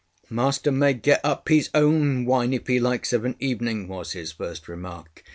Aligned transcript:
ŌĆ£Master 0.31 0.73
may 0.73 0.95
get 0.95 1.21
up 1.23 1.47
his 1.47 1.69
own 1.75 2.25
wine, 2.25 2.53
if 2.55 2.65
he 2.65 2.79
likes, 2.79 3.13
of 3.13 3.23
an 3.23 3.35
evening, 3.39 3.85
ŌĆØ 3.85 3.87
was 3.87 4.11
his 4.13 4.31
first 4.31 4.67
remark. 4.67 5.23